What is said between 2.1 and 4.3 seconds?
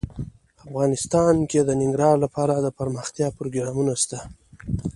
لپاره دپرمختیا پروګرامونه شته.